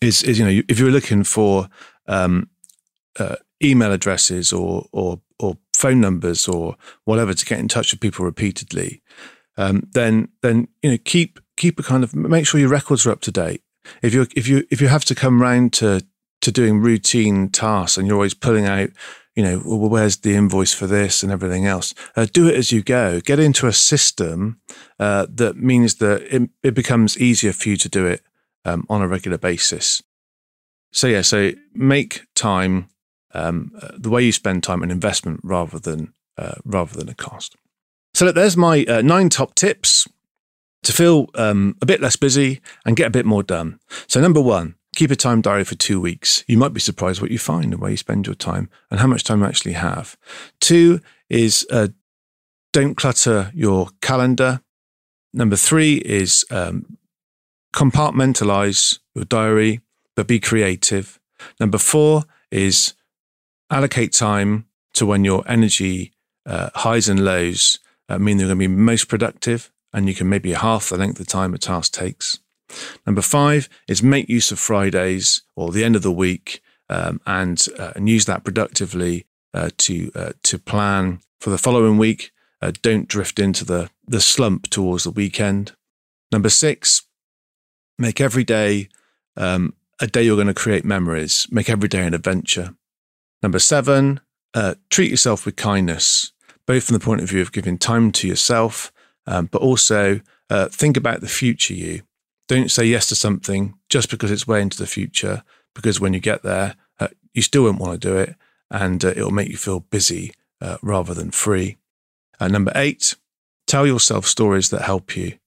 is, 0.00 0.22
is, 0.22 0.38
you 0.38 0.44
know, 0.44 0.62
if 0.68 0.78
you're 0.78 0.90
looking 0.90 1.24
for, 1.24 1.68
um, 2.06 2.48
uh, 3.18 3.36
email 3.62 3.92
addresses 3.92 4.52
or, 4.52 4.86
or, 4.92 5.20
or 5.38 5.56
phone 5.74 6.00
numbers 6.00 6.46
or 6.48 6.76
whatever 7.04 7.34
to 7.34 7.46
get 7.46 7.58
in 7.58 7.68
touch 7.68 7.92
with 7.92 8.00
people 8.00 8.24
repeatedly, 8.24 9.02
um, 9.56 9.88
then, 9.92 10.28
then, 10.42 10.68
you 10.82 10.90
know, 10.90 10.98
keep, 11.04 11.40
keep 11.56 11.78
a 11.78 11.82
kind 11.82 12.04
of, 12.04 12.14
make 12.14 12.46
sure 12.46 12.60
your 12.60 12.68
records 12.68 13.06
are 13.06 13.10
up 13.10 13.20
to 13.22 13.32
date. 13.32 13.62
If 14.02 14.12
you 14.14 14.26
if 14.34 14.48
you 14.48 14.66
if 14.68 14.80
you 14.80 14.88
have 14.88 15.04
to 15.04 15.14
come 15.14 15.40
round 15.40 15.72
to 15.74 16.04
to 16.40 16.52
doing 16.52 16.80
routine 16.80 17.48
tasks 17.48 17.96
and 17.96 18.06
you're 18.06 18.16
always 18.16 18.34
pulling 18.34 18.66
out, 18.66 18.90
you 19.36 19.42
know, 19.42 19.60
well, 19.64 19.90
where's 19.90 20.16
the 20.16 20.34
invoice 20.34 20.72
for 20.72 20.86
this 20.86 21.22
and 21.22 21.30
everything 21.30 21.66
else? 21.66 21.94
Uh, 22.16 22.26
do 22.32 22.48
it 22.48 22.56
as 22.56 22.72
you 22.72 22.82
go. 22.82 23.20
Get 23.20 23.38
into 23.38 23.66
a 23.66 23.72
system 23.72 24.60
uh, 24.98 25.26
that 25.28 25.56
means 25.56 25.96
that 25.96 26.22
it, 26.34 26.48
it, 26.62 26.74
becomes 26.74 27.18
easier 27.18 27.52
for 27.52 27.68
you 27.68 27.76
to 27.76 27.88
do 27.88 28.06
it 28.06 28.22
um, 28.64 28.86
on 28.88 29.02
a 29.02 29.08
regular 29.08 29.36
basis. 29.36 30.02
So 30.90 31.06
yeah, 31.06 31.20
so 31.20 31.52
make 31.74 32.22
time 32.34 32.88
um, 33.34 33.72
uh, 33.80 33.90
the 33.98 34.08
way 34.08 34.22
you 34.22 34.32
spend 34.32 34.62
time 34.62 34.82
an 34.82 34.90
investment 34.90 35.40
rather 35.42 35.78
than 35.78 36.14
uh, 36.38 36.54
rather 36.64 36.98
than 36.98 37.10
a 37.10 37.14
cost. 37.14 37.56
So 38.14 38.32
there's 38.32 38.56
my 38.56 38.84
uh, 38.88 39.02
nine 39.02 39.28
top 39.28 39.54
tips 39.54 40.08
to 40.82 40.92
feel 40.92 41.28
um, 41.34 41.76
a 41.82 41.86
bit 41.86 42.00
less 42.00 42.16
busy 42.16 42.62
and 42.86 42.96
get 42.96 43.08
a 43.08 43.10
bit 43.10 43.26
more 43.26 43.42
done. 43.42 43.78
So 44.06 44.20
number 44.20 44.40
one, 44.40 44.76
keep 44.96 45.10
a 45.10 45.16
time 45.16 45.40
diary 45.40 45.62
for 45.62 45.76
two 45.76 46.00
weeks. 46.00 46.42
You 46.48 46.58
might 46.58 46.72
be 46.72 46.80
surprised 46.80 47.20
what 47.20 47.30
you 47.30 47.38
find 47.38 47.72
and 47.72 47.80
where 47.80 47.90
you 47.90 47.96
spend 47.96 48.26
your 48.26 48.34
time 48.34 48.68
and 48.90 48.98
how 48.98 49.06
much 49.06 49.22
time 49.22 49.40
you 49.40 49.46
actually 49.46 49.74
have. 49.74 50.16
Two 50.58 51.00
is 51.28 51.64
uh, 51.70 51.88
don't 52.72 52.96
clutter 52.96 53.52
your 53.54 53.90
calendar. 54.00 54.62
Number 55.32 55.54
three 55.54 55.96
is 55.96 56.44
um, 56.50 56.98
compartmentalize 57.74 58.98
your 59.14 59.26
diary, 59.26 59.80
but 60.16 60.26
be 60.26 60.40
creative. 60.40 61.20
Number 61.60 61.78
four 61.78 62.24
is 62.50 62.94
allocate 63.70 64.12
time 64.12 64.66
to 64.94 65.04
when 65.04 65.24
your 65.24 65.44
energy 65.46 66.12
uh, 66.46 66.70
highs 66.74 67.08
and 67.08 67.22
lows 67.22 67.78
uh, 68.08 68.18
mean 68.18 68.38
they're 68.38 68.46
going 68.46 68.58
to 68.58 68.68
be 68.68 68.74
most 68.74 69.08
productive 69.08 69.70
and 69.92 70.08
you 70.08 70.14
can 70.14 70.28
maybe 70.28 70.52
half 70.52 70.88
the 70.88 70.96
length 70.96 71.20
of 71.20 71.26
time 71.26 71.52
a 71.52 71.58
task 71.58 71.92
takes. 71.92 72.38
Number 73.06 73.22
five 73.22 73.68
is 73.88 74.02
make 74.02 74.28
use 74.28 74.50
of 74.50 74.58
Fridays 74.58 75.42
or 75.54 75.70
the 75.70 75.84
end 75.84 75.96
of 75.96 76.02
the 76.02 76.12
week 76.12 76.60
um, 76.88 77.20
and, 77.26 77.64
uh, 77.78 77.92
and 77.96 78.08
use 78.08 78.24
that 78.26 78.44
productively 78.44 79.26
uh, 79.54 79.70
to, 79.78 80.10
uh, 80.14 80.32
to 80.44 80.58
plan 80.58 81.20
for 81.40 81.50
the 81.50 81.58
following 81.58 81.98
week. 81.98 82.32
Uh, 82.60 82.72
don't 82.82 83.08
drift 83.08 83.38
into 83.38 83.64
the, 83.64 83.90
the 84.06 84.20
slump 84.20 84.68
towards 84.70 85.04
the 85.04 85.10
weekend. 85.10 85.72
Number 86.32 86.48
six, 86.48 87.02
make 87.98 88.20
every 88.20 88.44
day 88.44 88.88
um, 89.36 89.74
a 90.00 90.06
day 90.06 90.22
you're 90.22 90.36
going 90.36 90.46
to 90.46 90.54
create 90.54 90.84
memories. 90.84 91.46
Make 91.50 91.68
every 91.68 91.88
day 91.88 92.06
an 92.06 92.14
adventure. 92.14 92.74
Number 93.42 93.58
seven, 93.58 94.20
uh, 94.54 94.74
treat 94.90 95.10
yourself 95.10 95.44
with 95.44 95.56
kindness, 95.56 96.32
both 96.66 96.84
from 96.84 96.94
the 96.94 97.04
point 97.04 97.20
of 97.20 97.28
view 97.28 97.42
of 97.42 97.52
giving 97.52 97.78
time 97.78 98.10
to 98.12 98.28
yourself, 98.28 98.92
um, 99.26 99.46
but 99.46 99.62
also 99.62 100.20
uh, 100.50 100.68
think 100.68 100.96
about 100.96 101.20
the 101.20 101.28
future 101.28 101.74
you. 101.74 102.02
Don't 102.48 102.70
say 102.70 102.84
yes 102.84 103.08
to 103.08 103.14
something 103.14 103.74
just 103.88 104.10
because 104.10 104.30
it's 104.30 104.46
way 104.46 104.62
into 104.62 104.78
the 104.78 104.86
future, 104.86 105.42
because 105.74 106.00
when 106.00 106.14
you 106.14 106.20
get 106.20 106.42
there, 106.42 106.76
uh, 107.00 107.08
you 107.34 107.42
still 107.42 107.64
won't 107.64 107.80
want 107.80 108.00
to 108.00 108.08
do 108.08 108.16
it 108.16 108.36
and 108.70 109.04
uh, 109.04 109.08
it'll 109.08 109.30
make 109.30 109.48
you 109.48 109.56
feel 109.56 109.80
busy 109.80 110.32
uh, 110.60 110.76
rather 110.82 111.14
than 111.14 111.30
free. 111.30 111.76
Uh, 112.40 112.48
number 112.48 112.72
eight, 112.74 113.14
tell 113.66 113.86
yourself 113.86 114.26
stories 114.26 114.70
that 114.70 114.82
help 114.82 115.16
you, 115.16 115.38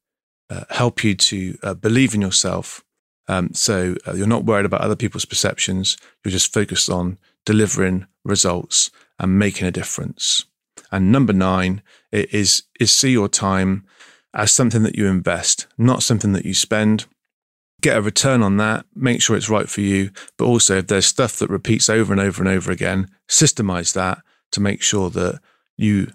help 0.69 1.03
you 1.03 1.15
to 1.15 1.57
believe 1.79 2.15
in 2.15 2.21
yourself. 2.21 2.83
Um, 3.27 3.53
so 3.53 3.95
you're 4.15 4.25
not 4.25 4.45
worried 4.45 4.65
about 4.65 4.81
other 4.81 4.95
people's 4.95 5.25
perceptions. 5.25 5.97
You're 6.23 6.31
just 6.31 6.51
focused 6.51 6.89
on 6.89 7.19
delivering 7.45 8.07
results 8.25 8.89
and 9.19 9.37
making 9.37 9.67
a 9.67 9.71
difference. 9.71 10.45
And 10.91 11.11
number 11.11 11.33
nine 11.33 11.83
is, 12.11 12.63
is 12.79 12.91
see 12.91 13.11
your 13.11 13.27
time 13.27 13.85
as 14.33 14.51
something 14.51 14.83
that 14.83 14.95
you 14.95 15.07
invest, 15.07 15.67
not 15.77 16.03
something 16.03 16.33
that 16.33 16.45
you 16.45 16.53
spend. 16.53 17.05
Get 17.81 17.97
a 17.97 18.01
return 18.01 18.43
on 18.43 18.57
that, 18.57 18.85
make 18.93 19.21
sure 19.21 19.37
it's 19.37 19.49
right 19.49 19.69
for 19.69 19.81
you. 19.81 20.11
But 20.37 20.45
also, 20.45 20.77
if 20.77 20.87
there's 20.87 21.05
stuff 21.05 21.37
that 21.37 21.49
repeats 21.49 21.89
over 21.89 22.11
and 22.11 22.21
over 22.21 22.41
and 22.41 22.49
over 22.49 22.71
again, 22.71 23.07
systemize 23.29 23.93
that 23.93 24.19
to 24.51 24.59
make 24.59 24.81
sure 24.81 25.09
that 25.11 25.39
you, 25.77 26.11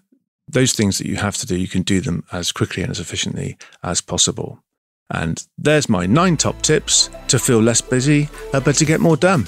those 0.46 0.72
things 0.72 0.98
that 0.98 1.06
you 1.06 1.16
have 1.16 1.36
to 1.38 1.46
do, 1.46 1.56
you 1.56 1.68
can 1.68 1.82
do 1.82 2.00
them 2.00 2.24
as 2.32 2.52
quickly 2.52 2.82
and 2.82 2.90
as 2.90 3.00
efficiently 3.00 3.56
as 3.82 4.00
possible. 4.00 4.62
And 5.10 5.46
there's 5.56 5.88
my 5.88 6.06
nine 6.06 6.36
top 6.36 6.60
tips 6.62 7.08
to 7.28 7.38
feel 7.38 7.60
less 7.60 7.80
busy, 7.80 8.28
uh, 8.52 8.60
but 8.60 8.74
to 8.76 8.84
get 8.84 9.00
more 9.00 9.16
done. 9.16 9.46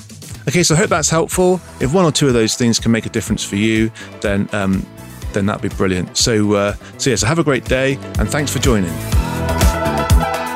Okay, 0.48 0.62
so 0.62 0.74
I 0.74 0.78
hope 0.78 0.90
that's 0.90 1.10
helpful. 1.10 1.60
If 1.80 1.92
one 1.92 2.04
or 2.04 2.12
two 2.12 2.28
of 2.28 2.34
those 2.34 2.54
things 2.54 2.78
can 2.78 2.92
make 2.92 3.04
a 3.04 3.10
difference 3.10 3.42
for 3.42 3.56
you, 3.56 3.90
then 4.20 4.48
um, 4.52 4.86
then 5.36 5.46
that'd 5.46 5.62
be 5.62 5.74
brilliant. 5.76 6.16
So, 6.16 6.54
uh, 6.54 6.74
so 6.98 7.10
yes, 7.10 7.22
have 7.22 7.38
a 7.38 7.44
great 7.44 7.64
day, 7.66 7.96
and 8.18 8.28
thanks 8.28 8.50
for 8.52 8.58
joining. 8.58 8.90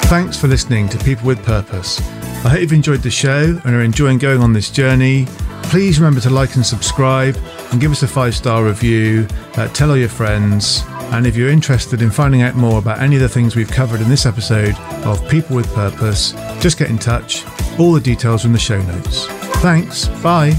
Thanks 0.08 0.36
for 0.36 0.48
listening 0.48 0.88
to 0.88 0.98
People 0.98 1.26
with 1.26 1.44
Purpose. 1.44 2.00
I 2.42 2.48
hope 2.48 2.60
you've 2.62 2.72
enjoyed 2.72 3.02
the 3.02 3.10
show 3.10 3.60
and 3.64 3.74
are 3.74 3.82
enjoying 3.82 4.18
going 4.18 4.40
on 4.40 4.54
this 4.54 4.70
journey. 4.70 5.26
Please 5.64 6.00
remember 6.00 6.20
to 6.22 6.30
like 6.30 6.56
and 6.56 6.64
subscribe, 6.64 7.36
and 7.70 7.80
give 7.80 7.92
us 7.92 8.02
a 8.02 8.08
five 8.08 8.34
star 8.34 8.64
review. 8.64 9.28
Uh, 9.54 9.68
tell 9.68 9.90
all 9.90 9.96
your 9.96 10.08
friends. 10.08 10.82
And 11.12 11.26
if 11.26 11.36
you're 11.36 11.50
interested 11.50 12.02
in 12.02 12.10
finding 12.10 12.42
out 12.42 12.54
more 12.54 12.78
about 12.78 13.00
any 13.00 13.16
of 13.16 13.22
the 13.22 13.28
things 13.28 13.56
we've 13.56 13.70
covered 13.70 14.00
in 14.00 14.08
this 14.08 14.26
episode 14.26 14.74
of 15.04 15.28
People 15.28 15.56
with 15.56 15.72
Purpose, 15.74 16.32
just 16.60 16.78
get 16.78 16.88
in 16.88 16.98
touch. 16.98 17.44
All 17.78 17.92
the 17.92 18.00
details 18.00 18.44
are 18.44 18.48
in 18.48 18.52
the 18.52 18.58
show 18.58 18.80
notes. 18.82 19.26
Thanks. 19.60 20.08
Bye. 20.22 20.52